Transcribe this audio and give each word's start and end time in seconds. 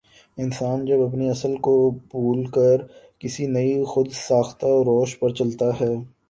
انسان 0.37 0.85
جب 0.85 1.01
اپنی 1.01 1.29
اصل 1.29 1.55
کو 1.65 1.73
بھول 2.11 2.43
کر 2.55 2.85
کسی 3.19 3.45
نئی 3.47 3.73
خو 3.87 4.03
د 4.03 4.11
ساختہ 4.19 4.71
روش 4.87 5.17
پرچلتا 5.19 5.69
ہے 5.79 5.93